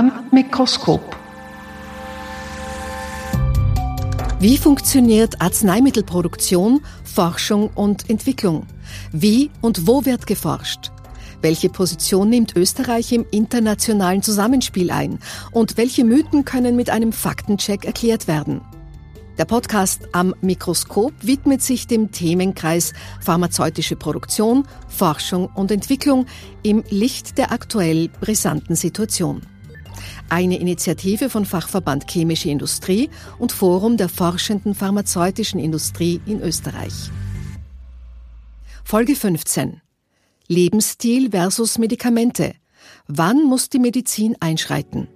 [0.00, 1.14] am Mikroskop.
[4.38, 8.66] Wie funktioniert Arzneimittelproduktion, Forschung und Entwicklung?
[9.12, 10.90] Wie und wo wird geforscht?
[11.42, 15.18] Welche Position nimmt Österreich im internationalen Zusammenspiel ein?
[15.52, 18.62] Und welche Mythen können mit einem Faktencheck erklärt werden?
[19.36, 26.24] Der Podcast am Mikroskop widmet sich dem Themenkreis pharmazeutische Produktion, Forschung und Entwicklung
[26.62, 29.42] im Licht der aktuell brisanten Situation.
[30.30, 37.10] Eine Initiative von Fachverband Chemische Industrie und Forum der forschenden pharmazeutischen Industrie in Österreich.
[38.84, 39.80] Folge 15.
[40.46, 42.54] Lebensstil versus Medikamente.
[43.08, 45.08] Wann muss die Medizin einschreiten?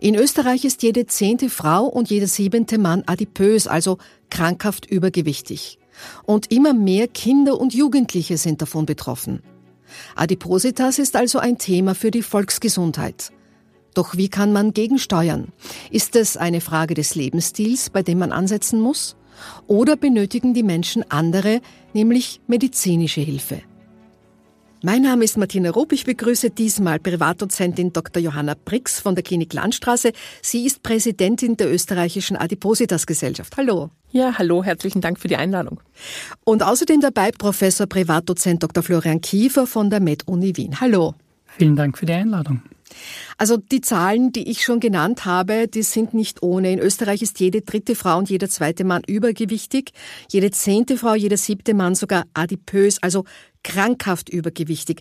[0.00, 5.78] In Österreich ist jede zehnte Frau und jeder siebente Mann adipös, also krankhaft übergewichtig.
[6.24, 9.40] Und immer mehr Kinder und Jugendliche sind davon betroffen.
[10.16, 13.32] Adipositas ist also ein Thema für die Volksgesundheit.
[13.94, 15.52] Doch wie kann man gegensteuern?
[15.90, 19.16] Ist es eine Frage des Lebensstils, bei dem man ansetzen muss?
[19.66, 21.60] Oder benötigen die Menschen andere,
[21.92, 23.62] nämlich medizinische Hilfe?
[24.86, 25.92] Mein Name ist Martina Rupp.
[25.92, 28.22] Ich begrüße diesmal Privatdozentin Dr.
[28.22, 30.12] Johanna Brix von der Klinik Landstraße.
[30.42, 33.56] Sie ist Präsidentin der österreichischen Adipositas Gesellschaft.
[33.56, 33.88] Hallo.
[34.10, 35.80] Ja, hallo, herzlichen Dank für die Einladung.
[36.44, 38.82] Und außerdem dabei Professor Privatdozent Dr.
[38.82, 40.78] Florian Kiefer von der Med-Uni Wien.
[40.78, 41.14] Hallo.
[41.46, 42.60] Vielen Dank für die Einladung.
[43.38, 46.72] Also die Zahlen, die ich schon genannt habe, die sind nicht ohne.
[46.72, 49.92] In Österreich ist jede dritte Frau und jeder zweite Mann übergewichtig,
[50.30, 53.24] jede zehnte Frau, jeder siebte Mann sogar adipös, also
[53.62, 55.00] krankhaft übergewichtig.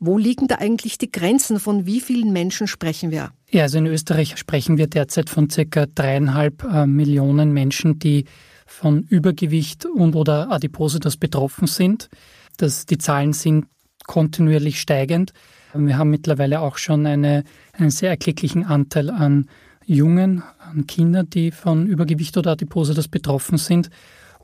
[0.00, 1.60] Wo liegen da eigentlich die Grenzen?
[1.60, 3.30] Von wie vielen Menschen sprechen wir?
[3.50, 8.24] Ja, also in Österreich sprechen wir derzeit von circa dreieinhalb äh, Millionen Menschen, die
[8.66, 12.08] von Übergewicht und oder Adipositas betroffen sind.
[12.56, 13.66] Das, die Zahlen sind
[14.06, 15.32] kontinuierlich steigend.
[15.74, 19.48] Wir haben mittlerweile auch schon eine, einen sehr erklecklichen Anteil an
[19.86, 23.90] Jungen, an Kindern, die von Übergewicht oder Adipositas betroffen sind.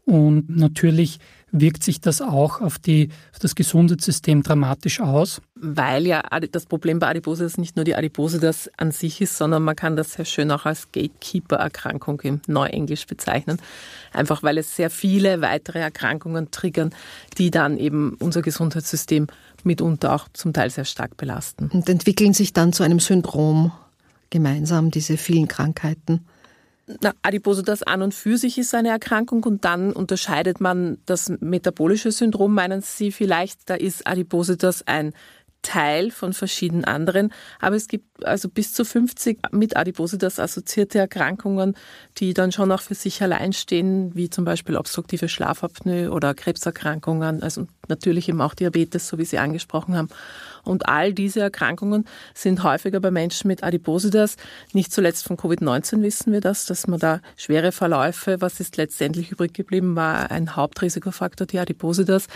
[0.04, 1.18] Und natürlich
[1.52, 5.40] wirkt sich das auch auf, die, auf das Gesundheitssystem dramatisch aus.
[5.54, 9.76] Weil ja das Problem bei Adipositas nicht nur die Adipositas an sich ist, sondern man
[9.76, 13.60] kann das sehr schön auch als Gatekeeper-Erkrankung im Neuenglisch bezeichnen.
[14.12, 16.94] Einfach weil es sehr viele weitere Erkrankungen triggern,
[17.38, 19.26] die dann eben unser Gesundheitssystem
[19.64, 21.70] mitunter auch zum Teil sehr stark belasten.
[21.72, 23.72] Und entwickeln sich dann zu einem Syndrom
[24.30, 26.24] gemeinsam, diese vielen Krankheiten.
[27.00, 32.10] Na, Adipositas an und für sich ist eine Erkrankung und dann unterscheidet man das metabolische
[32.10, 35.12] Syndrom, meinen Sie vielleicht, da ist Adipositas ein
[35.62, 37.32] Teil von verschiedenen anderen.
[37.60, 41.74] Aber es gibt also bis zu 50 mit Adipositas assoziierte Erkrankungen,
[42.18, 47.42] die dann schon auch für sich allein stehen, wie zum Beispiel obstruktive Schlafapnoe oder Krebserkrankungen,
[47.42, 50.08] also natürlich eben auch Diabetes, so wie Sie angesprochen haben.
[50.62, 52.04] Und all diese Erkrankungen
[52.34, 54.36] sind häufiger bei Menschen mit Adipositas.
[54.72, 59.30] Nicht zuletzt von Covid-19 wissen wir das, dass man da schwere Verläufe, was ist letztendlich
[59.30, 62.26] übrig geblieben, war ein Hauptrisikofaktor, die Adipositas.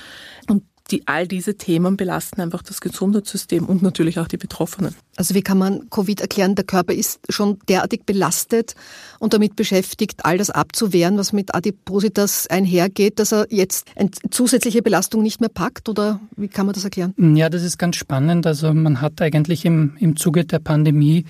[0.48, 4.94] Und die, all diese Themen belasten einfach das Gesundheitssystem und natürlich auch die Betroffenen.
[5.16, 6.54] Also wie kann man Covid erklären?
[6.54, 8.74] Der Körper ist schon derartig belastet
[9.18, 14.82] und damit beschäftigt, all das abzuwehren, was mit Adipositas einhergeht, dass er jetzt eine zusätzliche
[14.82, 15.88] Belastung nicht mehr packt?
[15.88, 17.14] Oder wie kann man das erklären?
[17.36, 18.46] Ja, das ist ganz spannend.
[18.46, 21.24] Also man hat eigentlich im, im Zuge der Pandemie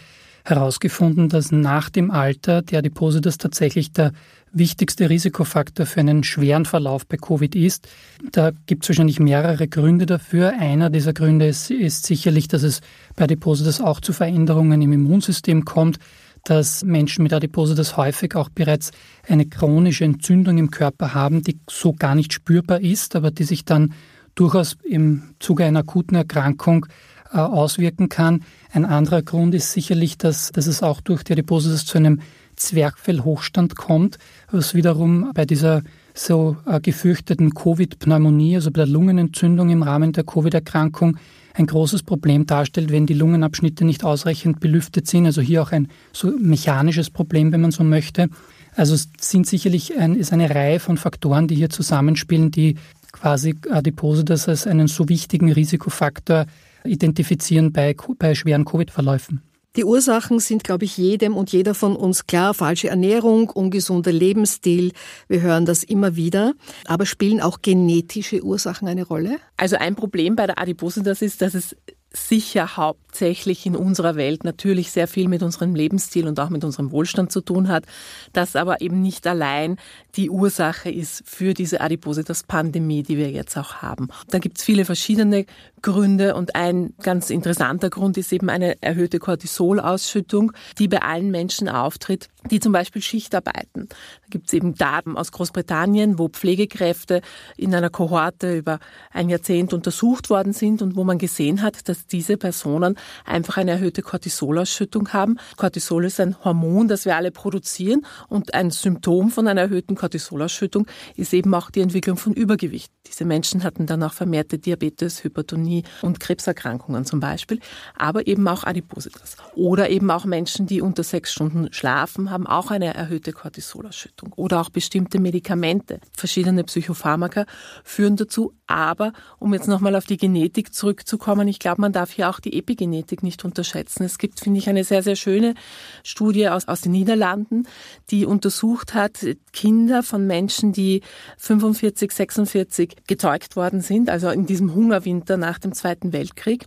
[0.44, 4.12] herausgefunden, dass nach dem Alter die Adipositas tatsächlich der
[4.54, 7.88] wichtigste Risikofaktor für einen schweren Verlauf bei Covid ist.
[8.32, 10.54] Da gibt es wahrscheinlich mehrere Gründe dafür.
[10.58, 12.80] Einer dieser Gründe ist, ist sicherlich, dass es
[13.16, 15.98] bei Adipositas auch zu Veränderungen im Immunsystem kommt,
[16.44, 18.92] dass Menschen mit Adipositas häufig auch bereits
[19.26, 23.64] eine chronische Entzündung im Körper haben, die so gar nicht spürbar ist, aber die sich
[23.64, 23.94] dann
[24.34, 26.86] durchaus im Zuge einer akuten Erkrankung
[27.32, 28.44] äh, auswirken kann.
[28.72, 32.20] Ein anderer Grund ist sicherlich, dass, dass es auch durch die Adipositas zu einem
[32.56, 34.18] Zwerchfellhochstand kommt,
[34.50, 35.82] was wiederum bei dieser
[36.14, 41.16] so äh, gefürchteten Covid-Pneumonie, also bei der Lungenentzündung im Rahmen der Covid-Erkrankung,
[41.54, 45.26] ein großes Problem darstellt, wenn die Lungenabschnitte nicht ausreichend belüftet sind.
[45.26, 48.28] Also hier auch ein so mechanisches Problem, wenn man so möchte.
[48.74, 52.76] Also es sind sicherlich ein, ist eine Reihe von Faktoren, die hier zusammenspielen, die
[53.12, 56.46] quasi Adipositas als einen so wichtigen Risikofaktor
[56.84, 59.42] identifizieren bei, bei schweren Covid-Verläufen.
[59.76, 62.54] Die Ursachen sind, glaube ich, jedem und jeder von uns klar.
[62.54, 64.92] Falsche Ernährung, ungesunder Lebensstil.
[65.26, 66.54] Wir hören das immer wieder.
[66.86, 69.38] Aber spielen auch genetische Ursachen eine Rolle?
[69.56, 71.74] Also ein Problem bei der Adipositas ist, dass es
[72.16, 76.92] sicher hauptsächlich in unserer Welt natürlich sehr viel mit unserem Lebensstil und auch mit unserem
[76.92, 77.84] Wohlstand zu tun hat,
[78.32, 79.76] das aber eben nicht allein
[80.14, 84.08] die Ursache ist für diese Adipositas-Pandemie, die wir jetzt auch haben.
[84.28, 85.46] Da gibt es viele verschiedene
[85.84, 91.68] Gründe und ein ganz interessanter Grund ist eben eine erhöhte Cortisolausschüttung, die bei allen Menschen
[91.68, 93.88] auftritt, die zum Beispiel Schicht arbeiten.
[93.90, 97.20] Da gibt es eben Daten aus Großbritannien, wo Pflegekräfte
[97.58, 98.78] in einer Kohorte über
[99.12, 102.96] ein Jahrzehnt untersucht worden sind und wo man gesehen hat, dass diese Personen
[103.26, 105.36] einfach eine erhöhte Cortisolausschüttung haben.
[105.58, 110.86] Cortisol ist ein Hormon, das wir alle produzieren und ein Symptom von einer erhöhten Cortisolausschüttung
[111.16, 112.90] ist eben auch die Entwicklung von Übergewicht.
[113.06, 117.60] Diese Menschen hatten dann auch vermehrte Diabetes, Hypertonie, Leukämie und Krebserkrankungen zum Beispiel,
[117.96, 119.36] aber eben auch Adipositas.
[119.54, 124.32] Oder eben auch Menschen, die unter sechs Stunden schlafen, haben auch eine erhöhte Cortisolausschüttung.
[124.36, 127.46] Oder auch bestimmte Medikamente, verschiedene Psychopharmaka
[127.82, 128.52] führen dazu.
[128.66, 132.58] Aber um jetzt nochmal auf die Genetik zurückzukommen, ich glaube, man darf hier auch die
[132.58, 134.04] Epigenetik nicht unterschätzen.
[134.04, 135.54] Es gibt, finde ich, eine sehr, sehr schöne
[136.02, 137.66] Studie aus, aus den Niederlanden,
[138.10, 141.02] die untersucht hat, Kinder von Menschen, die
[141.38, 146.66] 45, 46 gezeugt worden sind, also in diesem Hungerwinter nach dem Zweiten Weltkrieg.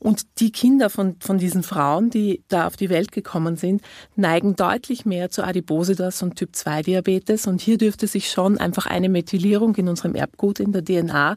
[0.00, 3.82] Und die Kinder von, von diesen Frauen, die da auf die Welt gekommen sind,
[4.14, 7.46] neigen deutlich mehr zu Adipositas und Typ-2-Diabetes.
[7.46, 11.34] Und hier dürfte sich schon einfach eine Methylierung in unserem Erbgut, in der DNA,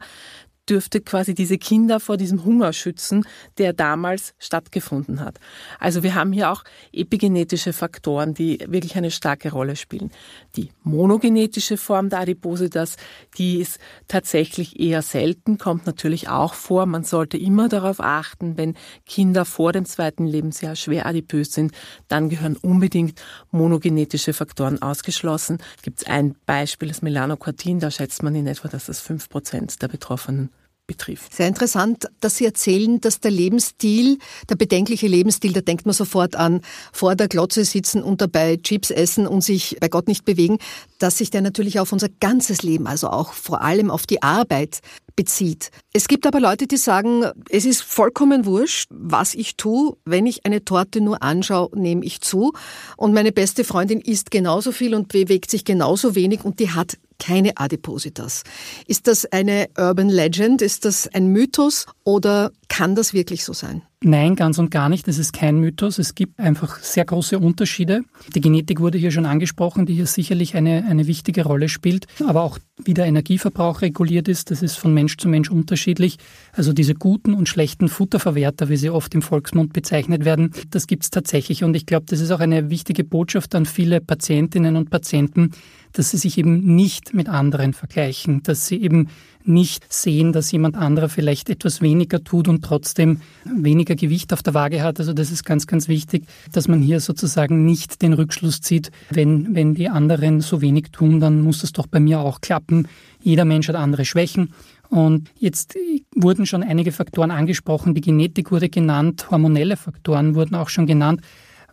[0.68, 3.24] dürfte quasi diese Kinder vor diesem Hunger schützen,
[3.58, 5.38] der damals stattgefunden hat.
[5.80, 6.62] Also wir haben hier auch
[6.92, 10.12] epigenetische Faktoren, die wirklich eine starke Rolle spielen.
[10.56, 12.96] Die monogenetische Form der Adipositas,
[13.38, 16.86] die ist tatsächlich eher selten, kommt natürlich auch vor.
[16.86, 21.72] Man sollte immer darauf achten, wenn Kinder vor dem zweiten Lebensjahr schwer adipös sind,
[22.08, 23.20] dann gehören unbedingt
[23.50, 25.58] monogenetische Faktoren ausgeschlossen.
[25.76, 29.82] Es gibt ein Beispiel, das Melanocortin, da schätzt man in etwa, dass das fünf Prozent
[29.82, 30.50] der Betroffenen
[30.92, 31.34] betrifft.
[31.34, 34.18] Sehr interessant, dass Sie erzählen, dass der Lebensstil,
[34.50, 36.60] der bedenkliche Lebensstil, da denkt man sofort an,
[36.92, 40.58] vor der Glotze sitzen und dabei Chips essen und sich bei Gott nicht bewegen,
[40.98, 44.80] dass sich der natürlich auf unser ganzes Leben, also auch vor allem auf die Arbeit
[45.16, 45.70] bezieht.
[45.92, 49.96] Es gibt aber Leute, die sagen, es ist vollkommen wurscht, was ich tue.
[50.04, 52.52] Wenn ich eine Torte nur anschaue, nehme ich zu.
[52.96, 56.98] Und meine beste Freundin isst genauso viel und bewegt sich genauso wenig und die hat
[57.18, 58.42] keine Adipositas.
[58.86, 60.60] Ist das eine Urban Legend?
[60.60, 63.82] Ist das ein Mythos oder kann das wirklich so sein?
[64.04, 65.06] Nein, ganz und gar nicht.
[65.06, 65.98] Das ist kein Mythos.
[65.98, 68.02] Es gibt einfach sehr große Unterschiede.
[68.34, 72.06] Die Genetik wurde hier schon angesprochen, die hier sicherlich eine, eine wichtige Rolle spielt.
[72.26, 76.18] Aber auch wie der Energieverbrauch reguliert ist, das ist von Mensch zu Mensch unterschiedlich.
[76.52, 81.04] Also diese guten und schlechten Futterverwerter, wie sie oft im Volksmund bezeichnet werden, das gibt
[81.04, 81.62] es tatsächlich.
[81.62, 85.52] Und ich glaube, das ist auch eine wichtige Botschaft an viele Patientinnen und Patienten,
[85.92, 89.08] dass sie sich eben nicht mit anderen vergleichen, dass sie eben
[89.44, 94.54] nicht sehen, dass jemand anderer vielleicht etwas weniger tut und trotzdem weniger Gewicht auf der
[94.54, 94.98] Waage hat.
[95.00, 99.54] Also das ist ganz, ganz wichtig, dass man hier sozusagen nicht den Rückschluss zieht, wenn,
[99.54, 102.88] wenn die anderen so wenig tun, dann muss es doch bei mir auch klappen.
[103.20, 104.52] Jeder Mensch hat andere Schwächen.
[104.88, 105.74] Und jetzt
[106.14, 107.94] wurden schon einige Faktoren angesprochen.
[107.94, 111.22] Die Genetik wurde genannt, hormonelle Faktoren wurden auch schon genannt.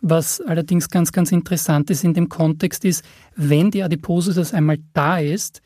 [0.00, 3.04] Was allerdings ganz, ganz interessant ist in dem Kontext ist,
[3.36, 5.60] wenn die Adipose das einmal da ist,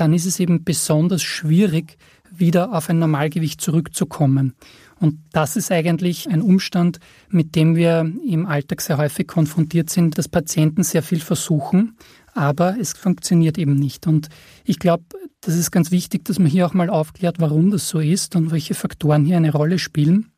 [0.00, 1.98] dann ist es eben besonders schwierig,
[2.30, 4.54] wieder auf ein Normalgewicht zurückzukommen.
[4.98, 10.18] Und das ist eigentlich ein Umstand, mit dem wir im Alltag sehr häufig konfrontiert sind,
[10.18, 11.96] dass Patienten sehr viel versuchen,
[12.34, 14.06] aber es funktioniert eben nicht.
[14.06, 14.28] Und
[14.64, 15.04] ich glaube,
[15.40, 18.50] das ist ganz wichtig, dass man hier auch mal aufklärt, warum das so ist und
[18.52, 20.32] welche Faktoren hier eine Rolle spielen.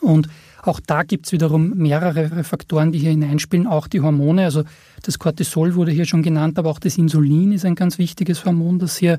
[0.00, 0.28] Und
[0.66, 4.44] auch da gibt es wiederum mehrere Faktoren, die hier hineinspielen, auch die Hormone.
[4.44, 4.64] Also
[5.02, 8.78] das Cortisol wurde hier schon genannt, aber auch das Insulin ist ein ganz wichtiges Hormon,
[8.78, 9.18] das hier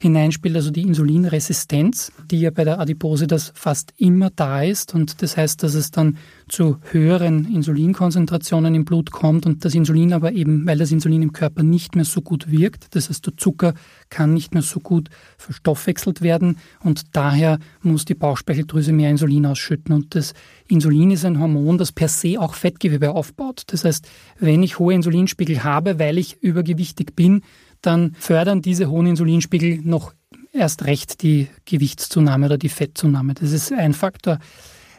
[0.00, 4.94] hineinspielt, also die Insulinresistenz, die ja bei der Adipose das fast immer da ist.
[4.94, 10.12] Und das heißt, dass es dann zu höheren Insulinkonzentrationen im Blut kommt und das Insulin
[10.12, 13.36] aber eben, weil das Insulin im Körper nicht mehr so gut wirkt, das heißt, der
[13.36, 13.74] Zucker
[14.10, 19.94] kann nicht mehr so gut verstoffwechselt werden und daher muss die Bauchspeicheldrüse mehr Insulin ausschütten.
[19.94, 20.34] Und das
[20.68, 23.64] Insulin ist ein Hormon, das per se auch Fettgewebe aufbaut.
[23.68, 27.42] Das heißt, wenn ich hohe Insulinspiegel habe, weil ich übergewichtig bin,
[27.82, 30.12] dann fördern diese hohen Insulinspiegel noch
[30.52, 33.34] erst recht die Gewichtszunahme oder die Fettzunahme.
[33.34, 34.38] Das ist ein Faktor.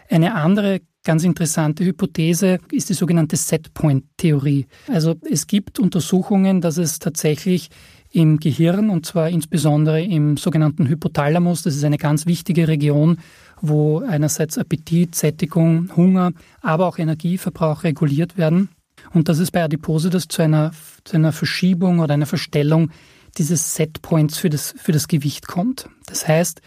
[0.09, 4.67] Eine andere ganz interessante Hypothese ist die sogenannte Setpoint-Theorie.
[4.87, 7.69] Also es gibt Untersuchungen, dass es tatsächlich
[8.11, 13.19] im Gehirn und zwar insbesondere im sogenannten Hypothalamus, das ist eine ganz wichtige Region,
[13.61, 16.31] wo einerseits Appetit, Sättigung, Hunger,
[16.61, 18.69] aber auch Energieverbrauch reguliert werden
[19.17, 20.71] und dass es bei Adipositas zu einer,
[21.03, 22.91] zu einer Verschiebung oder einer Verstellung
[23.37, 25.89] dieses Setpoints für das, für das Gewicht kommt.
[26.05, 26.61] Das heißt,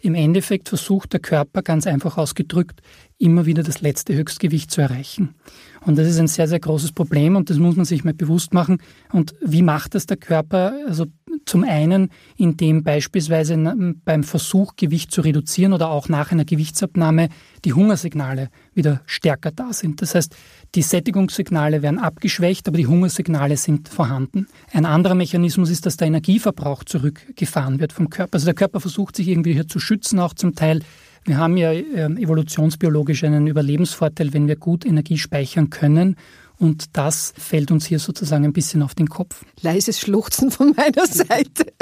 [0.00, 2.82] im Endeffekt versucht der Körper ganz einfach ausgedrückt,
[3.16, 5.34] immer wieder das letzte Höchstgewicht zu erreichen.
[5.80, 8.52] Und das ist ein sehr, sehr großes Problem und das muss man sich mal bewusst
[8.52, 8.82] machen.
[9.10, 10.74] Und wie macht das der Körper?
[10.86, 11.06] Also
[11.44, 13.56] zum einen, indem beispielsweise
[14.04, 17.28] beim Versuch, Gewicht zu reduzieren oder auch nach einer Gewichtsabnahme
[17.64, 20.02] die Hungersignale wieder stärker da sind.
[20.02, 20.34] Das heißt,
[20.74, 24.46] die Sättigungssignale werden abgeschwächt, aber die Hungersignale sind vorhanden.
[24.72, 28.34] Ein anderer Mechanismus ist, dass der Energieverbrauch zurückgefahren wird vom Körper.
[28.34, 30.80] Also der Körper versucht sich irgendwie hier zu schützen, auch zum Teil
[31.26, 36.16] wir haben ja ähm, evolutionsbiologisch einen Überlebensvorteil, wenn wir gut Energie speichern können.
[36.58, 39.44] Und das fällt uns hier sozusagen ein bisschen auf den Kopf.
[39.60, 41.72] Leises Schluchzen von meiner Seite.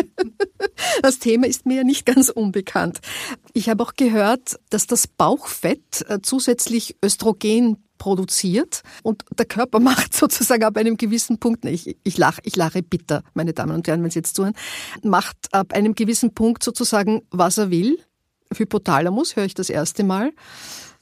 [1.02, 3.00] Das Thema ist mir ja nicht ganz unbekannt.
[3.52, 10.14] Ich habe auch gehört, dass das Bauchfett äh, zusätzlich Östrogen produziert und der Körper macht
[10.14, 14.02] sozusagen ab einem gewissen Punkt, ich, ich lache ich lache bitter, meine Damen und Herren,
[14.02, 14.54] wenn Sie jetzt zuhören,
[15.02, 17.98] macht ab einem gewissen Punkt sozusagen, was er will
[18.58, 20.32] Hypothalamus höre ich das erste Mal.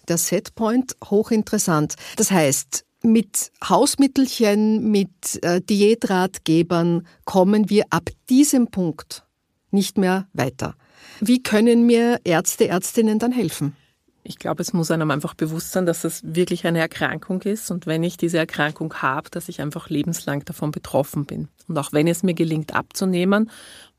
[0.08, 1.94] Der Setpoint, hochinteressant.
[2.16, 9.24] Das heißt, mit Hausmittelchen, mit äh, Diätratgebern kommen wir ab diesem Punkt
[9.70, 10.74] nicht mehr weiter.
[11.20, 13.76] Wie können mir Ärzte, Ärztinnen dann helfen?
[14.22, 17.86] Ich glaube, es muss einem einfach bewusst sein, dass es wirklich eine Erkrankung ist und
[17.86, 21.48] wenn ich diese Erkrankung habe, dass ich einfach lebenslang davon betroffen bin.
[21.68, 23.50] Und auch wenn es mir gelingt abzunehmen,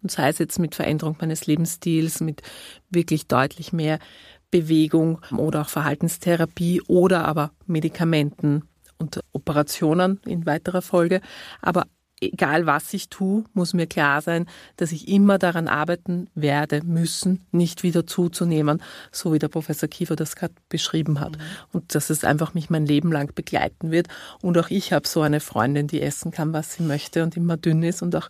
[0.04, 2.42] und sei es jetzt mit Veränderung meines Lebensstils, mit
[2.90, 4.00] wirklich deutlich mehr
[4.52, 8.64] Bewegung oder auch Verhaltenstherapie oder aber Medikamenten
[9.02, 11.22] und Operationen in weiterer Folge,
[11.62, 11.86] aber
[12.22, 14.46] egal was ich tue, muss mir klar sein,
[14.78, 18.82] dass ich immer daran arbeiten werde müssen, nicht wieder zuzunehmen,
[19.12, 21.38] so wie der Professor Kiefer das gerade beschrieben hat.
[21.38, 21.42] Mhm.
[21.74, 24.08] Und dass es einfach mich mein Leben lang begleiten wird.
[24.42, 27.58] Und auch ich habe so eine Freundin, die essen kann, was sie möchte und immer
[27.58, 28.04] dünn ist.
[28.04, 28.30] Und auch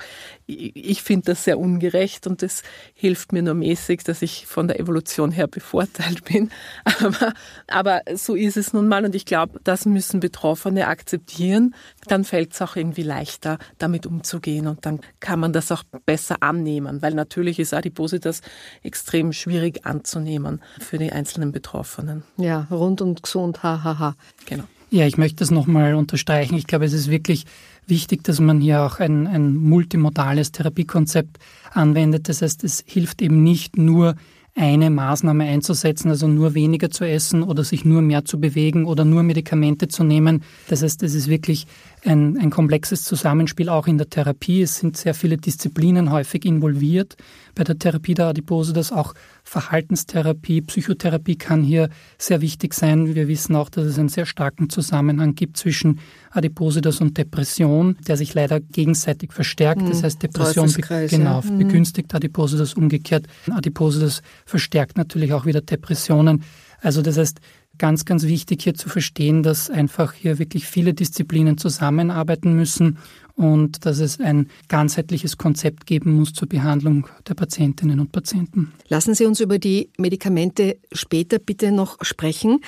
[0.57, 4.79] ich finde das sehr ungerecht und das hilft mir nur mäßig, dass ich von der
[4.79, 6.49] Evolution her bevorteilt bin.
[6.83, 7.33] Aber,
[7.67, 11.75] aber so ist es nun mal und ich glaube, das müssen Betroffene akzeptieren.
[12.07, 16.37] Dann fällt es auch irgendwie leichter, damit umzugehen und dann kann man das auch besser
[16.41, 18.41] annehmen, weil natürlich ist Adipositas
[18.83, 22.23] extrem schwierig anzunehmen für die einzelnen Betroffenen.
[22.37, 23.83] Ja, rund und gesund, hahaha.
[23.83, 24.15] Ha, ha.
[24.45, 24.65] Genau.
[24.93, 26.55] Ja, ich möchte das nochmal unterstreichen.
[26.55, 27.45] Ich glaube, es ist wirklich
[27.87, 31.37] wichtig, dass man hier auch ein, ein multimodales Therapiekonzept
[31.71, 32.27] anwendet.
[32.27, 34.15] Das heißt, es hilft eben nicht nur,
[34.53, 39.05] eine Maßnahme einzusetzen, also nur weniger zu essen oder sich nur mehr zu bewegen oder
[39.05, 40.43] nur Medikamente zu nehmen.
[40.67, 41.67] Das heißt, es ist wirklich
[42.03, 44.61] ein, ein komplexes Zusammenspiel auch in der Therapie.
[44.61, 47.15] Es sind sehr viele Disziplinen häufig involviert
[47.55, 53.13] bei der Therapie der Adipose, dass auch Verhaltenstherapie, Psychotherapie kann hier sehr wichtig sein.
[53.13, 55.99] Wir wissen auch, dass es einen sehr starken Zusammenhang gibt zwischen
[56.31, 59.81] Adipositas und Depression, der sich leider gegenseitig verstärkt.
[59.81, 61.51] Das hm, heißt, Depression be genau, ja.
[61.51, 61.57] Mhm.
[61.57, 63.27] begünstigt Adipositas umgekehrt.
[63.49, 66.43] Adipositas verstärkt natürlich auch wieder Depressionen.
[66.81, 67.39] Also das heißt,
[67.81, 72.99] ganz, ganz wichtig hier zu verstehen, dass einfach hier wirklich viele Disziplinen zusammenarbeiten müssen
[73.33, 78.71] und dass es ein ganzheitliches Konzept geben muss zur Behandlung der Patientinnen und Patienten.
[78.87, 82.59] Lassen Sie uns über die Medikamente später bitte noch sprechen.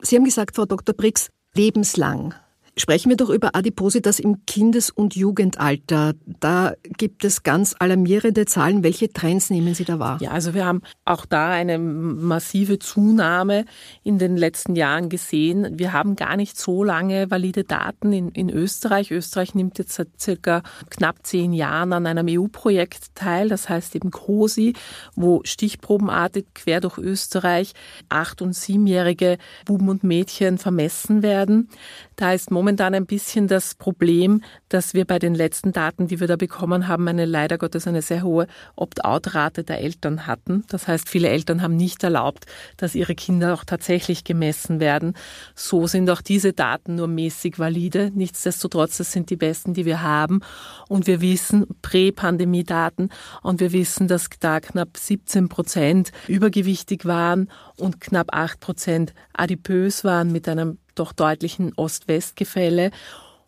[0.00, 0.94] Sie haben gesagt, Frau Dr.
[0.94, 2.32] Brix, lebenslang.
[2.76, 6.14] Sprechen wir doch über Adipositas im Kindes- und Jugendalter.
[6.40, 8.82] Da gibt es ganz alarmierende Zahlen.
[8.82, 10.18] Welche Trends nehmen Sie da wahr?
[10.20, 13.64] Ja, also wir haben auch da eine massive Zunahme
[14.02, 15.78] in den letzten Jahren gesehen.
[15.78, 19.12] Wir haben gar nicht so lange valide Daten in, in Österreich.
[19.12, 24.10] Österreich nimmt jetzt seit circa knapp zehn Jahren an einem EU-Projekt teil, das heißt eben
[24.10, 24.72] COSI,
[25.14, 27.72] wo stichprobenartig quer durch Österreich
[28.08, 31.68] acht- und siebenjährige Buben und Mädchen vermessen werden.
[32.16, 36.26] Da ist momentan ein bisschen das Problem, dass wir bei den letzten Daten, die wir
[36.26, 40.64] da bekommen haben, eine leider Gottes eine sehr hohe Opt-out-Rate der Eltern hatten.
[40.68, 45.14] Das heißt, viele Eltern haben nicht erlaubt, dass ihre Kinder auch tatsächlich gemessen werden.
[45.54, 48.10] So sind auch diese Daten nur mäßig valide.
[48.14, 50.40] Nichtsdestotrotz, das sind die besten, die wir haben.
[50.88, 53.10] Und wir wissen Prä-Pandemie-Daten
[53.42, 60.04] und wir wissen, dass da knapp 17 Prozent übergewichtig waren und knapp 8 Prozent adipös
[60.04, 62.90] waren mit einem doch deutlichen Ost-West-Gefälle.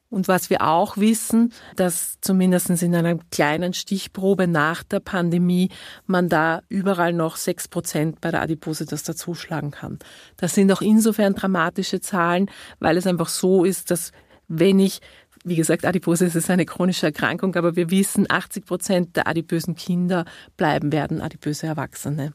[0.09, 5.71] Und was wir auch wissen, dass zumindest in einer kleinen Stichprobe nach der Pandemie
[6.07, 9.99] man da überall noch sechs Prozent bei der Adipositas dazuschlagen kann.
[10.37, 12.49] Das sind auch insofern dramatische Zahlen,
[12.79, 14.13] weil es einfach so ist, dass
[14.49, 15.01] wenn ich
[15.47, 20.25] wie gesagt, Adipositas ist eine chronische Erkrankung, aber wir wissen, 80 Prozent der adipösen Kinder
[20.57, 22.33] bleiben werden adipöse Erwachsene.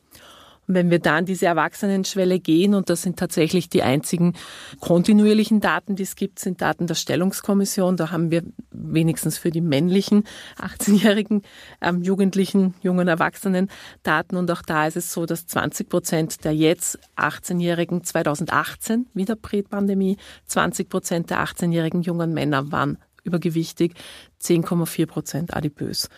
[0.74, 4.34] Wenn wir dann diese Erwachsenenschwelle gehen, und das sind tatsächlich die einzigen
[4.80, 7.98] kontinuierlichen Daten, die es gibt, sind Daten der Stellungskommission.
[7.98, 10.24] Da haben wir wenigstens für die männlichen
[10.58, 11.42] 18-jährigen
[11.82, 13.70] ähm, Jugendlichen, jungen Erwachsenen
[14.04, 14.38] Daten.
[14.38, 20.18] Und auch da ist es so, dass 20 Prozent der jetzt 18-Jährigen 2018, wieder Prä-Pandemie,
[20.46, 23.94] 20 Prozent der 18-jährigen jungen Männer waren übergewichtig,
[24.42, 26.10] 10,4 Prozent adipös.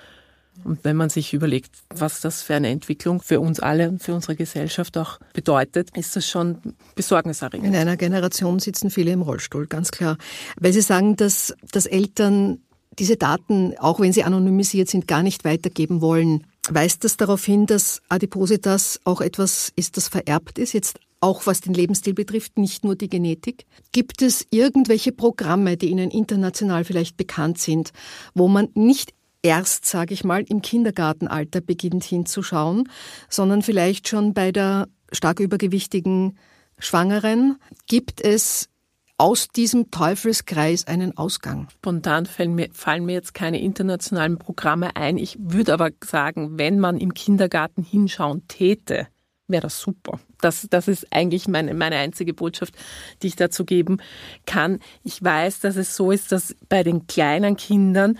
[0.63, 4.13] Und wenn man sich überlegt, was das für eine Entwicklung für uns alle und für
[4.13, 6.57] unsere Gesellschaft auch bedeutet, ist das schon
[6.95, 7.67] besorgniserregend.
[7.67, 10.17] In einer Generation sitzen viele im Rollstuhl, ganz klar.
[10.59, 12.59] Weil Sie sagen, dass, dass Eltern
[12.99, 16.45] diese Daten, auch wenn sie anonymisiert sind, gar nicht weitergeben wollen.
[16.69, 21.61] Weist das darauf hin, dass Adipositas auch etwas ist, das vererbt ist, jetzt auch was
[21.61, 23.65] den Lebensstil betrifft, nicht nur die Genetik?
[23.93, 27.93] Gibt es irgendwelche Programme, die Ihnen international vielleicht bekannt sind,
[28.33, 32.89] wo man nicht erst, sage ich mal, im Kindergartenalter beginnt hinzuschauen,
[33.29, 36.37] sondern vielleicht schon bei der stark übergewichtigen
[36.79, 37.57] Schwangeren
[37.87, 38.69] gibt es
[39.17, 41.67] aus diesem Teufelskreis einen Ausgang?
[41.69, 45.17] Spontan fallen mir, fallen mir jetzt keine internationalen Programme ein.
[45.17, 49.07] Ich würde aber sagen, wenn man im Kindergarten hinschauen täte,
[49.53, 50.19] wäre das super.
[50.41, 52.73] Das, das ist eigentlich meine, meine einzige Botschaft,
[53.21, 53.99] die ich dazu geben
[54.45, 54.79] kann.
[55.05, 58.19] Ich weiß, dass es so ist, dass bei den kleinen Kindern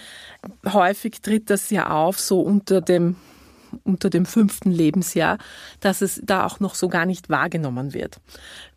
[0.66, 3.18] häufig tritt das ja auf, so unter dem
[3.84, 5.38] unter dem fünften Lebensjahr,
[5.80, 8.20] dass es da auch noch so gar nicht wahrgenommen wird.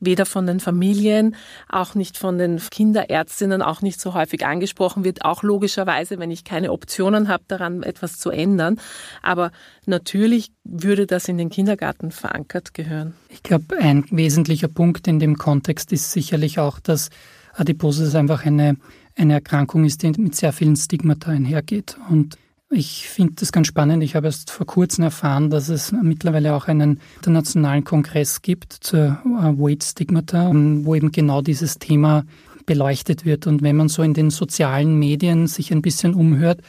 [0.00, 1.36] Weder von den Familien,
[1.68, 6.44] auch nicht von den Kinderärztinnen, auch nicht so häufig angesprochen wird, auch logischerweise, wenn ich
[6.44, 8.80] keine Optionen habe, daran etwas zu ändern.
[9.22, 9.50] Aber
[9.86, 13.14] natürlich würde das in den Kindergarten verankert gehören.
[13.28, 17.10] Ich glaube, ein wesentlicher Punkt in dem Kontext ist sicherlich auch, dass
[17.54, 18.76] Adipositas einfach eine,
[19.16, 21.96] eine Erkrankung ist, die mit sehr vielen Stigmata einhergeht.
[22.10, 22.38] Und
[22.70, 24.02] ich finde das ganz spannend.
[24.02, 29.20] Ich habe erst vor kurzem erfahren, dass es mittlerweile auch einen internationalen Kongress gibt zur
[29.24, 32.24] äh, Weight Stigmata, wo eben genau dieses Thema
[32.66, 33.46] beleuchtet wird.
[33.46, 36.60] Und wenn man so in den sozialen Medien sich ein bisschen umhört,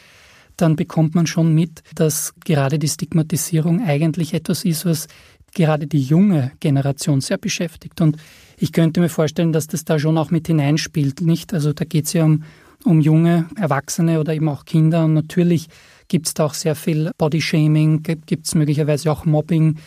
[0.56, 5.08] dann bekommt man schon mit, dass gerade die Stigmatisierung eigentlich etwas ist, was
[5.54, 8.02] gerade die junge Generation sehr beschäftigt.
[8.02, 8.18] Und
[8.58, 11.54] ich könnte mir vorstellen, dass das da schon auch mit hineinspielt, nicht?
[11.54, 12.44] Also da geht es ja um
[12.84, 15.06] um junge Erwachsene oder eben auch Kinder.
[15.06, 15.68] Und natürlich
[16.08, 19.78] gibt es da auch sehr viel Bodyshaming, gibt es möglicherweise auch Mobbing.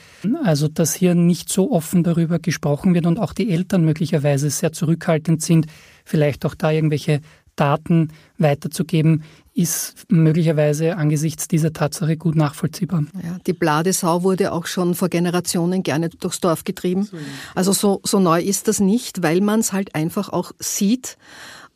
[0.45, 4.73] Also dass hier nicht so offen darüber gesprochen wird und auch die Eltern möglicherweise sehr
[4.73, 5.67] zurückhaltend sind,
[6.05, 7.21] vielleicht auch da irgendwelche
[7.57, 9.23] Daten weiterzugeben,
[9.53, 13.05] ist möglicherweise angesichts dieser Tatsache gut nachvollziehbar.
[13.23, 17.09] Ja, die Bladesau wurde auch schon vor Generationen gerne durchs Dorf getrieben.
[17.55, 21.19] Also so, so neu ist das nicht, weil man es halt einfach auch sieht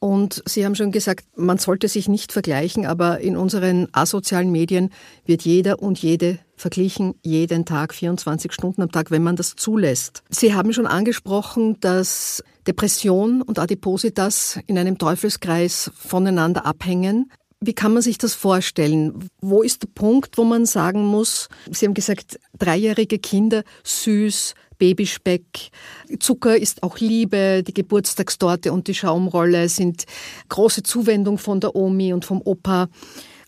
[0.05, 4.91] und Sie haben schon gesagt, man sollte sich nicht vergleichen, aber in unseren asozialen Medien
[5.25, 10.23] wird jeder und jede verglichen, jeden Tag, 24 Stunden am Tag, wenn man das zulässt.
[10.29, 17.31] Sie haben schon angesprochen, dass Depression und Adipositas in einem Teufelskreis voneinander abhängen.
[17.67, 19.29] Wie kann man sich das vorstellen?
[19.41, 25.71] Wo ist der Punkt, wo man sagen muss, Sie haben gesagt, dreijährige Kinder, süß, Babyspeck.
[26.19, 30.05] Zucker ist auch Liebe, die Geburtstagstorte und die Schaumrolle sind
[30.49, 32.89] große Zuwendung von der Omi und vom Opa.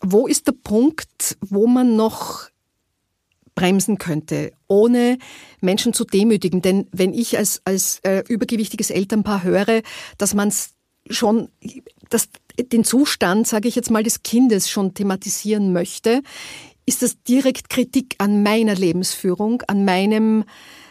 [0.01, 2.49] Wo ist der Punkt, wo man noch
[3.55, 5.17] bremsen könnte, ohne
[5.61, 6.61] Menschen zu demütigen?
[6.61, 9.81] Denn wenn ich als, als äh, übergewichtiges Elternpaar höre,
[10.17, 10.51] dass man
[11.09, 11.49] schon
[12.09, 16.21] das, den Zustand, sage ich jetzt mal, des Kindes schon thematisieren möchte,
[16.85, 20.45] ist das direkt Kritik an meiner Lebensführung, an meinem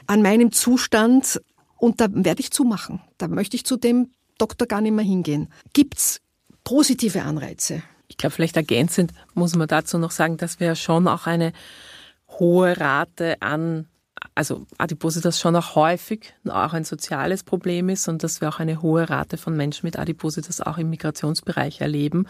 [0.07, 1.41] an meinem Zustand
[1.79, 3.01] und da werde ich zumachen.
[3.19, 5.49] Da möchte ich zu dem Doktor gar nicht mehr hingehen.
[5.73, 6.21] Gibt's
[6.65, 7.83] positive Anreize?
[8.09, 11.53] Ich glaube, vielleicht ergänzend muss man dazu noch sagen, dass wir schon auch eine
[12.29, 13.89] hohe Rate an,
[14.35, 18.83] also Adipositas schon auch häufig auch ein soziales Problem ist und dass wir auch eine
[18.83, 22.27] hohe Rate von Menschen mit Adipositas auch im Migrationsbereich erleben,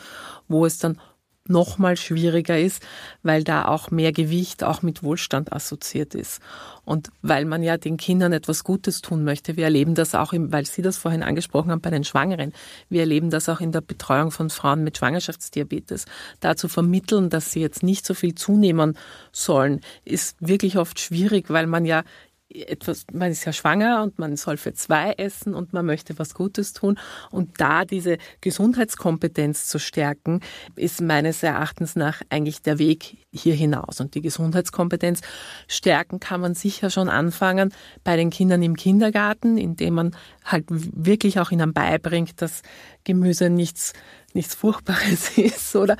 [0.48, 0.98] wo es dann
[1.48, 2.82] noch mal schwieriger ist,
[3.22, 6.40] weil da auch mehr Gewicht auch mit Wohlstand assoziiert ist.
[6.84, 9.56] Und weil man ja den Kindern etwas Gutes tun möchte.
[9.56, 12.52] Wir erleben das auch, im, weil Sie das vorhin angesprochen haben, bei den Schwangeren.
[12.88, 16.04] Wir erleben das auch in der Betreuung von Frauen mit Schwangerschaftsdiabetes.
[16.38, 18.96] Da zu vermitteln, dass sie jetzt nicht so viel zunehmen
[19.32, 22.04] sollen, ist wirklich oft schwierig, weil man ja
[22.48, 26.34] etwas, man ist ja schwanger und man soll für zwei essen und man möchte was
[26.34, 26.98] Gutes tun.
[27.30, 30.40] Und da diese Gesundheitskompetenz zu stärken,
[30.76, 34.00] ist meines Erachtens nach eigentlich der Weg hier hinaus.
[34.00, 35.20] Und die Gesundheitskompetenz
[35.66, 37.72] stärken kann man sicher schon anfangen
[38.04, 42.62] bei den Kindern im Kindergarten, indem man halt wirklich auch ihnen beibringt, dass
[43.04, 43.92] Gemüse nichts,
[44.34, 45.96] nichts Furchtbares ist oder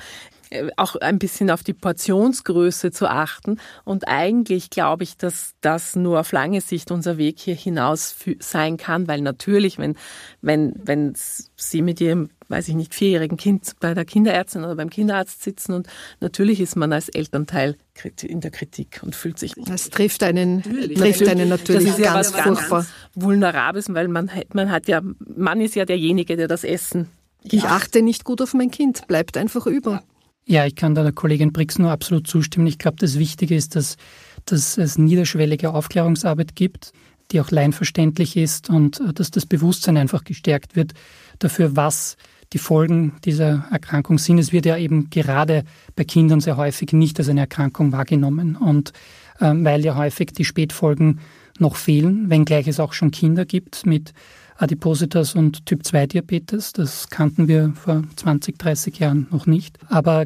[0.76, 3.59] auch ein bisschen auf die Portionsgröße zu achten.
[3.85, 8.76] Und eigentlich glaube ich, dass das nur auf lange Sicht unser Weg hier hinaus sein
[8.76, 9.96] kann, weil natürlich, wenn,
[10.42, 11.14] wenn, wenn
[11.56, 15.72] Sie mit Ihrem, weiß ich nicht, vierjährigen Kind bei der Kinderärztin oder beim Kinderarzt sitzen
[15.72, 15.88] und
[16.20, 17.76] natürlich ist man als Elternteil
[18.22, 19.54] in der Kritik und fühlt sich.
[19.56, 20.98] Das trifft einen, natürlich.
[20.98, 22.80] trifft einen natürlich das ist ganz ja furchtbar.
[22.80, 27.09] Ganz vulnerables, weil man, man hat ja, man ist ja derjenige, der das Essen
[27.52, 30.02] ich achte nicht gut auf mein Kind, bleibt einfach über.
[30.48, 32.68] Ja, ich kann da der Kollegin Brix nur absolut zustimmen.
[32.68, 33.96] Ich glaube, das Wichtige ist, dass,
[34.44, 36.92] dass es niederschwellige Aufklärungsarbeit gibt,
[37.32, 40.92] die auch leinverständlich ist und äh, dass das Bewusstsein einfach gestärkt wird
[41.40, 42.16] dafür, was
[42.52, 44.38] die Folgen dieser Erkrankung sind.
[44.38, 45.64] Es wird ja eben gerade
[45.96, 48.92] bei Kindern sehr häufig nicht als eine Erkrankung wahrgenommen und
[49.40, 51.18] ähm, weil ja häufig die Spätfolgen
[51.59, 54.12] noch fehlen, wenngleich es auch schon Kinder gibt mit
[54.59, 56.73] Adipositas und Typ-2-Diabetes.
[56.73, 59.79] Das kannten wir vor 20, 30 Jahren noch nicht.
[59.88, 60.25] Aber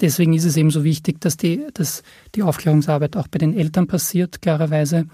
[0.00, 2.02] deswegen ist es eben so wichtig, dass die, dass
[2.34, 5.06] die Aufklärungsarbeit auch bei den Eltern passiert, klarerweise.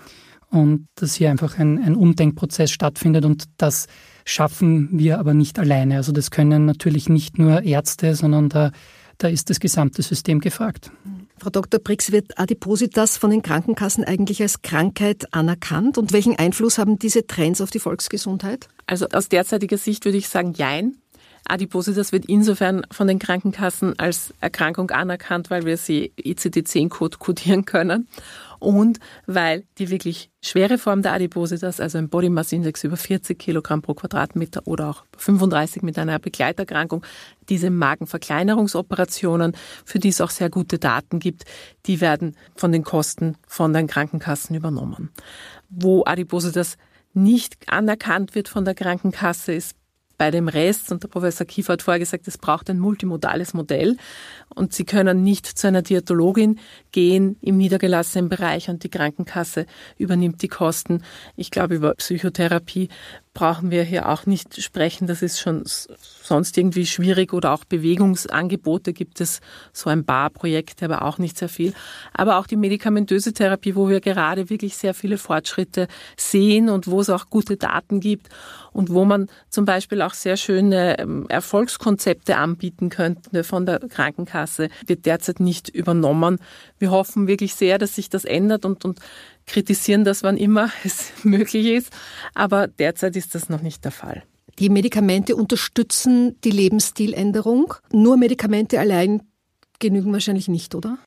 [0.49, 3.25] Und dass hier einfach ein, ein Umdenkprozess stattfindet.
[3.25, 3.89] Und das
[4.25, 5.97] schaffen wir aber nicht alleine.
[5.97, 8.71] Also das können natürlich nicht nur Ärzte, sondern da,
[9.19, 10.91] da ist das gesamte System gefragt.
[11.39, 11.81] Frau Dr.
[11.81, 15.99] Brix, wird Adipositas von den Krankenkassen eigentlich als Krankheit anerkannt?
[15.99, 18.69] Und welchen Einfluss haben diese Trends auf die Volksgesundheit?
[18.87, 20.97] Also aus derzeitiger Sicht würde ich sagen, jein.
[21.45, 28.09] Adipositas wird insofern von den Krankenkassen als Erkrankung anerkannt, weil wir sie ICD-10-Code kodieren können
[28.59, 33.39] und weil die wirklich schwere Form der Adipositas, also ein Body Mass Index über 40
[33.39, 37.05] Kilogramm pro Quadratmeter oder auch 35 mit einer Begleiterkrankung,
[37.49, 41.45] diese Magenverkleinerungsoperationen, für die es auch sehr gute Daten gibt,
[41.87, 45.11] die werden von den Kosten von den Krankenkassen übernommen.
[45.69, 46.77] Wo Adipositas
[47.15, 49.75] nicht anerkannt wird von der Krankenkasse, ist
[50.19, 53.97] bei dem Rest, und der Professor Kiefer hat vorher gesagt, es braucht ein multimodales Modell
[54.55, 56.59] und Sie können nicht zu einer Diätologin
[56.93, 59.67] gehen im niedergelassenen Bereich und die Krankenkasse
[59.99, 61.03] übernimmt die Kosten.
[61.37, 62.89] Ich glaube, über Psychotherapie
[63.37, 65.07] brauchen wir hier auch nicht sprechen.
[65.07, 69.41] Das ist schon sonst irgendwie schwierig oder auch Bewegungsangebote gibt es,
[69.75, 71.75] so ein Barprojekt, aber auch nicht sehr viel.
[72.15, 76.99] Aber auch die medikamentöse Therapie, wo wir gerade wirklich sehr viele Fortschritte sehen und wo
[77.03, 78.31] es auch gute Daten gibt
[78.73, 84.71] und wo man zum Beispiel auch sehr schöne ähm, Erfolgskonzepte anbieten könnte von der Krankenkasse,
[84.87, 86.39] wird derzeit nicht übernommen.
[86.79, 88.99] Wir hoffen wirklich sehr, dass sich das ändert und, und
[89.47, 91.93] kritisieren das, wann immer es möglich ist.
[92.35, 94.23] Aber derzeit ist das noch nicht der Fall.
[94.59, 97.75] Die Medikamente unterstützen die Lebensstiländerung.
[97.93, 99.23] Nur Medikamente allein
[99.79, 100.99] genügen wahrscheinlich nicht, oder?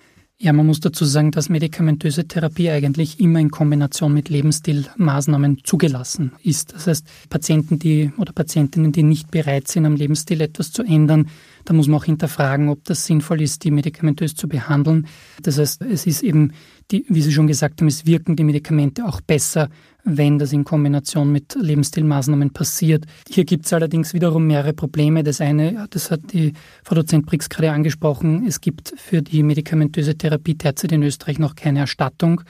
[0.42, 6.32] Ja, man muss dazu sagen, dass medikamentöse Therapie eigentlich immer in Kombination mit Lebensstilmaßnahmen zugelassen
[6.44, 6.74] ist.
[6.74, 11.28] Das heißt, Patienten, die oder Patientinnen, die nicht bereit sind, am Lebensstil etwas zu ändern,
[11.66, 15.08] da muss man auch hinterfragen, ob das sinnvoll ist, die medikamentös zu behandeln.
[15.44, 16.54] Das heißt, es ist eben,
[16.92, 19.70] die, wie Sie schon gesagt haben, es wirken die Medikamente auch besser,
[20.04, 23.06] wenn das in Kombination mit Lebensstilmaßnahmen passiert.
[23.30, 25.24] Hier gibt es allerdings wiederum mehrere Probleme.
[25.24, 30.18] Das eine, das hat die Frau Dozent Brix gerade angesprochen, es gibt für die medikamentöse
[30.18, 32.42] Therapie derzeit in Österreich noch keine Erstattung.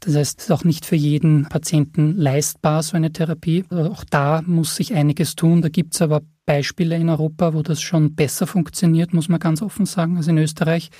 [0.00, 3.64] Das heißt, es ist auch nicht für jeden Patienten leistbar, so eine Therapie.
[3.70, 5.60] Auch da muss sich einiges tun.
[5.60, 9.60] Da gibt es aber Beispiele in Europa, wo das schon besser funktioniert, muss man ganz
[9.60, 10.90] offen sagen, als in Österreich.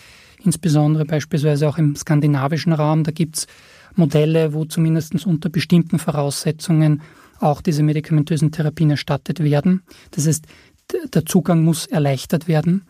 [0.45, 3.05] Insbesondere beispielsweise auch im skandinavischen Raum.
[3.05, 3.47] Da gibt es
[3.97, 7.03] Modelle, wo zumindest unter bestimmten Voraussetzungen
[7.41, 9.83] auch diese medikamentösen Therapien erstattet werden.
[10.13, 10.47] Das heißt,
[11.15, 12.83] der Zugang muss erleichtert werden.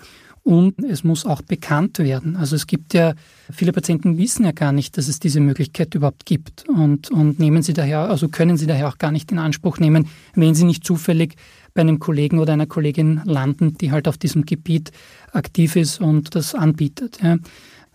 [0.48, 2.34] Und es muss auch bekannt werden.
[2.34, 3.12] Also es gibt ja,
[3.52, 7.62] viele Patienten wissen ja gar nicht, dass es diese Möglichkeit überhaupt gibt und, und nehmen
[7.62, 10.84] sie daher, also können sie daher auch gar nicht in Anspruch nehmen, wenn sie nicht
[10.84, 11.34] zufällig
[11.74, 14.90] bei einem Kollegen oder einer Kollegin landen, die halt auf diesem Gebiet
[15.32, 17.18] aktiv ist und das anbietet.
[17.22, 17.36] Ja.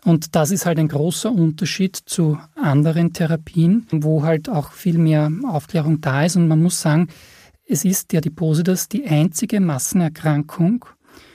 [0.05, 5.31] Und das ist halt ein großer Unterschied zu anderen Therapien, wo halt auch viel mehr
[5.47, 6.35] Aufklärung da ist.
[6.35, 7.07] Und man muss sagen,
[7.67, 10.85] es ist die Adipositas die einzige Massenerkrankung,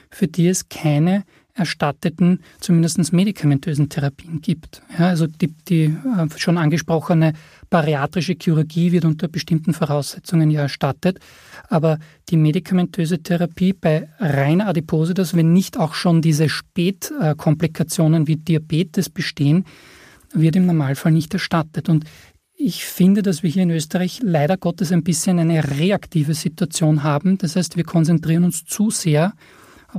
[0.09, 1.23] für die es keine
[1.59, 4.81] erstatteten, zumindest medikamentösen Therapien gibt.
[4.97, 7.33] Ja, also die, die äh, schon angesprochene
[7.69, 11.19] bariatrische Chirurgie wird unter bestimmten Voraussetzungen ja erstattet,
[11.67, 19.09] aber die medikamentöse Therapie bei reiner Adipositas, wenn nicht auch schon diese Spätkomplikationen wie Diabetes
[19.09, 19.65] bestehen,
[20.33, 21.89] wird im Normalfall nicht erstattet.
[21.89, 22.05] Und
[22.55, 27.37] ich finde, dass wir hier in Österreich leider Gottes ein bisschen eine reaktive Situation haben.
[27.37, 29.33] Das heißt, wir konzentrieren uns zu sehr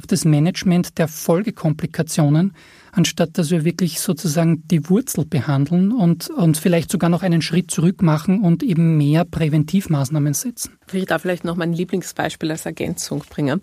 [0.07, 2.55] das Management der Folgekomplikationen,
[2.93, 7.71] anstatt dass wir wirklich sozusagen die Wurzel behandeln und, und vielleicht sogar noch einen Schritt
[7.71, 10.77] zurück machen und eben mehr Präventivmaßnahmen setzen.
[10.93, 13.61] Ich darf vielleicht noch mein Lieblingsbeispiel als Ergänzung bringen.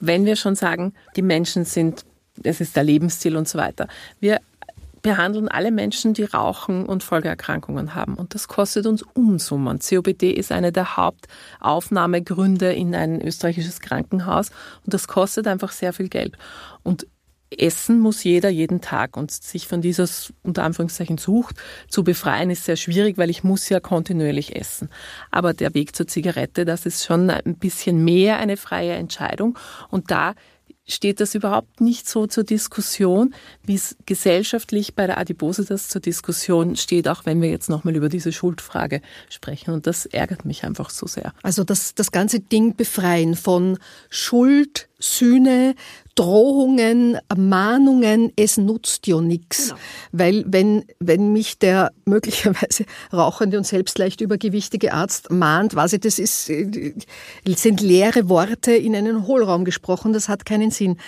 [0.00, 2.04] Wenn wir schon sagen, die Menschen sind
[2.42, 3.88] es ist der Lebensstil und so weiter.
[4.20, 4.40] Wir
[5.04, 8.14] behandeln alle Menschen, die rauchen und Folgeerkrankungen haben.
[8.14, 9.78] Und das kostet uns Unsummen.
[9.78, 14.48] COPD ist einer der Hauptaufnahmegründe in ein österreichisches Krankenhaus.
[14.84, 16.38] Und das kostet einfach sehr viel Geld.
[16.82, 17.06] Und
[17.50, 20.08] essen muss jeder jeden Tag und sich von dieser
[20.42, 21.56] unter Anführungszeichen Sucht
[21.88, 24.88] zu befreien ist sehr schwierig, weil ich muss ja kontinuierlich essen.
[25.30, 29.58] Aber der Weg zur Zigarette, das ist schon ein bisschen mehr eine freie Entscheidung
[29.90, 30.34] und da
[30.86, 36.76] steht das überhaupt nicht so zur Diskussion, wie es gesellschaftlich bei der Adipositas zur Diskussion
[36.76, 39.72] steht, auch wenn wir jetzt nochmal über diese Schuldfrage sprechen.
[39.72, 41.32] Und das ärgert mich einfach so sehr.
[41.42, 43.78] Also das, das ganze Ding befreien von
[44.10, 45.74] Schuld, Sühne,
[46.14, 49.68] Drohungen, Mahnungen, es nutzt ja nichts.
[49.68, 49.80] Genau.
[50.12, 56.00] Weil wenn, wenn mich der möglicherweise rauchende und selbst leicht übergewichtige Arzt mahnt, weiß ich,
[56.00, 56.94] das ist, äh,
[57.46, 60.98] sind leere Worte in einen Hohlraum gesprochen, das hat keinen Sinn.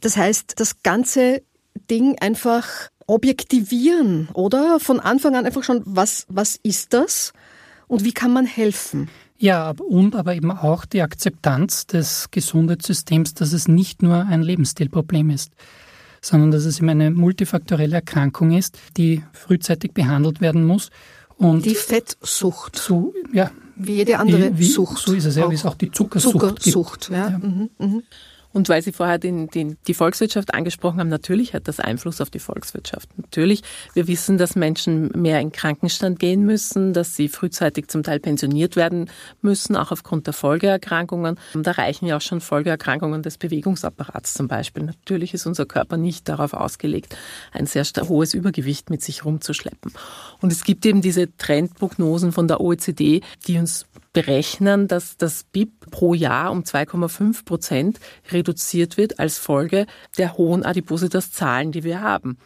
[0.00, 1.42] Das heißt, das ganze
[1.90, 4.80] Ding einfach objektivieren, oder?
[4.80, 7.32] Von Anfang an einfach schon, was, was ist das?
[7.86, 9.08] Und wie kann man helfen?
[9.38, 15.30] Ja, und aber eben auch die Akzeptanz des Gesundheitssystems, dass es nicht nur ein Lebensstilproblem
[15.30, 15.52] ist,
[16.22, 20.90] sondern dass es eben eine multifaktorelle Erkrankung ist, die frühzeitig behandelt werden muss.
[21.36, 22.76] Und die Fettsucht.
[22.76, 23.50] So, ja.
[23.76, 24.98] Wie jede andere wie, wie, Sucht.
[24.98, 27.10] So ist es ja, wie es auch die Zuckersucht, Zuckersucht gibt.
[27.10, 27.28] Ja.
[27.30, 27.38] ja.
[27.38, 28.02] Mhm, mhm.
[28.56, 32.30] Und weil Sie vorher den, den, die Volkswirtschaft angesprochen haben, natürlich hat das Einfluss auf
[32.30, 33.06] die Volkswirtschaft.
[33.18, 38.18] Natürlich, wir wissen, dass Menschen mehr in Krankenstand gehen müssen, dass sie frühzeitig zum Teil
[38.18, 39.10] pensioniert werden
[39.42, 41.38] müssen, auch aufgrund der Folgeerkrankungen.
[41.52, 44.84] Da reichen ja auch schon Folgeerkrankungen des Bewegungsapparats zum Beispiel.
[44.84, 47.14] Natürlich ist unser Körper nicht darauf ausgelegt,
[47.52, 49.92] ein sehr hohes Übergewicht mit sich rumzuschleppen.
[50.40, 53.84] Und es gibt eben diese Trendprognosen von der OECD, die uns
[54.16, 58.00] berechnen, dass das BIP pro Jahr um 2,5 Prozent
[58.32, 59.84] reduziert wird als Folge
[60.16, 62.38] der hohen Adipositas-Zahlen, die wir haben.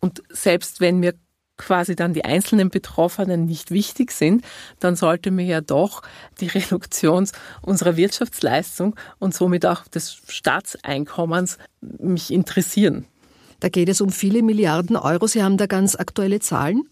[0.00, 1.12] Und selbst wenn mir
[1.58, 4.42] quasi dann die einzelnen Betroffenen nicht wichtig sind,
[4.80, 6.00] dann sollte mir ja doch
[6.40, 7.28] die Reduktion
[7.60, 13.04] unserer Wirtschaftsleistung und somit auch des Staatseinkommens mich interessieren.
[13.60, 15.26] Da geht es um viele Milliarden Euro.
[15.26, 16.88] Sie haben da ganz aktuelle Zahlen?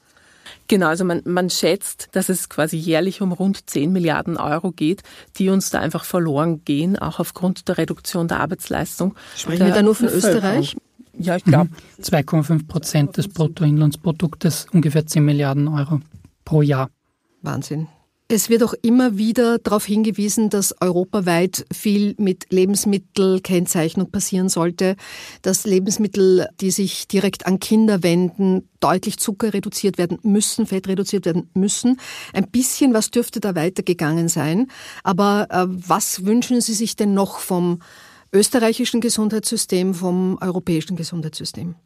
[0.68, 5.02] Genau, also man, man schätzt, dass es quasi jährlich um rund 10 Milliarden Euro geht,
[5.36, 9.14] die uns da einfach verloren gehen, auch aufgrund der Reduktion der Arbeitsleistung.
[9.36, 10.76] Sprechen wir da nur von Österreich?
[11.18, 11.70] Ja, ich glaube.
[12.00, 16.00] 2,5 Prozent des Bruttoinlandsproduktes, ungefähr 10 Milliarden Euro
[16.44, 16.90] pro Jahr.
[17.42, 17.88] Wahnsinn.
[18.34, 24.96] Es wird auch immer wieder darauf hingewiesen, dass europaweit viel mit Lebensmittelkennzeichnung passieren sollte,
[25.42, 31.26] dass Lebensmittel, die sich direkt an Kinder wenden, deutlich Zucker reduziert werden müssen, Fett reduziert
[31.26, 32.00] werden müssen.
[32.32, 34.66] Ein bisschen was dürfte da weitergegangen sein.
[35.04, 37.82] Aber äh, was wünschen Sie sich denn noch vom
[38.32, 41.76] österreichischen Gesundheitssystem, vom europäischen Gesundheitssystem?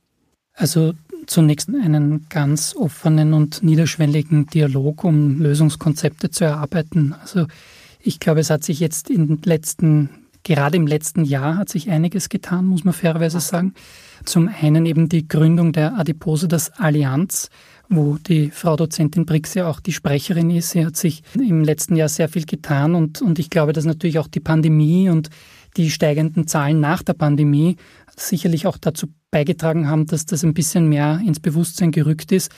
[0.58, 0.94] Also
[1.26, 7.14] zunächst einen ganz offenen und niederschwelligen Dialog, um Lösungskonzepte zu erarbeiten.
[7.20, 7.46] Also
[8.00, 10.10] ich glaube, es hat sich jetzt in letzten,
[10.42, 13.74] gerade im letzten Jahr hat sich einiges getan, muss man fairerweise sagen.
[14.24, 17.50] Zum einen eben die Gründung der Adipose, das Allianz,
[17.88, 20.70] wo die Frau Dozentin Brix ja auch die Sprecherin ist.
[20.70, 24.18] Sie hat sich im letzten Jahr sehr viel getan und, und ich glaube, dass natürlich
[24.18, 25.30] auch die Pandemie und
[25.76, 27.76] die steigenden Zahlen nach der Pandemie
[28.20, 32.50] sicherlich auch dazu beigetragen haben, dass das ein bisschen mehr ins Bewusstsein gerückt ist.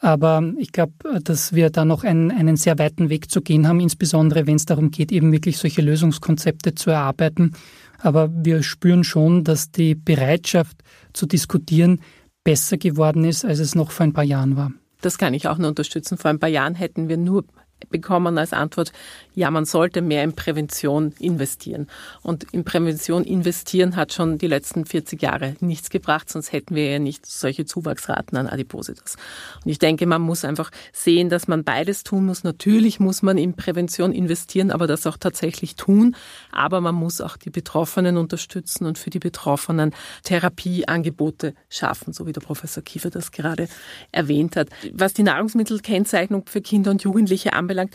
[0.00, 3.80] Aber ich glaube, dass wir da noch einen, einen sehr weiten Weg zu gehen haben,
[3.80, 7.52] insbesondere wenn es darum geht, eben wirklich solche Lösungskonzepte zu erarbeiten.
[7.98, 10.76] Aber wir spüren schon, dass die Bereitschaft
[11.12, 12.00] zu diskutieren
[12.44, 14.72] besser geworden ist, als es noch vor ein paar Jahren war.
[15.00, 16.16] Das kann ich auch nur unterstützen.
[16.16, 17.44] Vor ein paar Jahren hätten wir nur
[17.90, 18.92] bekommen als Antwort,
[19.34, 21.86] ja, man sollte mehr in Prävention investieren.
[22.22, 26.90] Und in Prävention investieren hat schon die letzten 40 Jahre nichts gebracht, sonst hätten wir
[26.90, 29.16] ja nicht solche Zuwachsraten an Adipositas.
[29.64, 32.42] Und ich denke, man muss einfach sehen, dass man beides tun muss.
[32.42, 36.16] Natürlich muss man in Prävention investieren, aber das auch tatsächlich tun.
[36.50, 42.32] Aber man muss auch die Betroffenen unterstützen und für die Betroffenen Therapieangebote schaffen, so wie
[42.32, 43.68] der Professor Kiefer das gerade
[44.10, 44.68] erwähnt hat.
[44.92, 47.94] Was die Nahrungsmittelkennzeichnung für Kinder und Jugendliche anbelangt, anbelangt.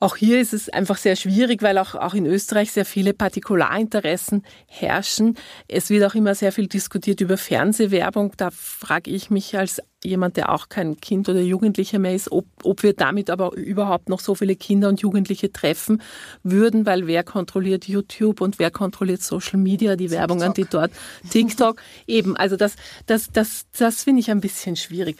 [0.00, 4.44] Auch hier ist es einfach sehr schwierig, weil auch, auch in Österreich sehr viele Partikularinteressen
[4.66, 5.38] herrschen.
[5.66, 8.34] Es wird auch immer sehr viel diskutiert über Fernsehwerbung.
[8.36, 12.44] Da frage ich mich als jemand, der auch kein Kind oder Jugendlicher mehr ist, ob,
[12.64, 16.02] ob wir damit aber überhaupt noch so viele Kinder und Jugendliche treffen
[16.42, 20.18] würden, weil wer kontrolliert YouTube und wer kontrolliert Social Media, die TikTok.
[20.18, 20.90] Werbungen, die dort,
[21.30, 25.16] TikTok, eben, also das, das, das, das finde ich ein bisschen schwierig.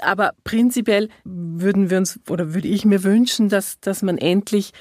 [0.00, 4.72] Aber prinzipiell würden wir uns oder würde ich mir wünschen, dass, dass man endlich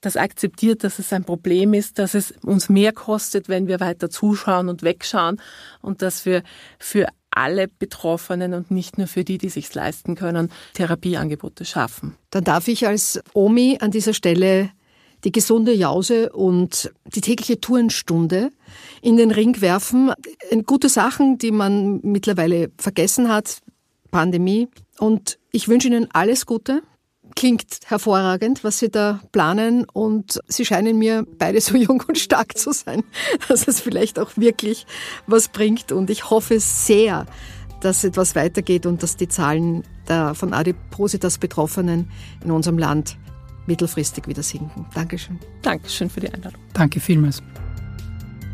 [0.00, 4.08] das akzeptiert, dass es ein Problem ist, dass es uns mehr kostet, wenn wir weiter
[4.08, 5.40] zuschauen und wegschauen
[5.82, 6.42] und dass wir
[6.78, 12.16] für alle Betroffenen und nicht nur für die, die sich leisten können, Therapieangebote schaffen.
[12.30, 14.70] Dann darf ich als Omi an dieser Stelle
[15.24, 18.50] die gesunde Jause und die tägliche Tourenstunde
[19.02, 20.12] in den Ring werfen.
[20.64, 23.60] Gute Sachen, die man mittlerweile vergessen hat,
[24.10, 24.68] Pandemie.
[24.98, 26.82] Und ich wünsche Ihnen alles Gute
[27.36, 32.56] klingt hervorragend, was Sie da planen und Sie scheinen mir beide so jung und stark
[32.56, 33.04] zu sein,
[33.48, 34.86] dass es vielleicht auch wirklich
[35.26, 37.26] was bringt und ich hoffe sehr,
[37.80, 42.10] dass etwas weitergeht und dass die Zahlen der von Adipositas Betroffenen
[42.44, 43.16] in unserem Land
[43.66, 44.86] mittelfristig wieder sinken.
[44.94, 45.38] Dankeschön.
[45.62, 46.60] Dankeschön für die Einladung.
[46.74, 47.42] Danke vielmals.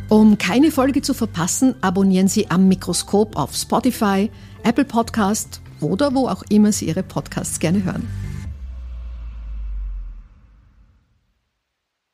[0.08, 4.30] Um keine Folge zu verpassen, abonnieren Sie am Mikroskop auf Spotify,
[4.66, 8.08] Apple Podcast oder wo auch immer Sie Ihre Podcasts gerne hören.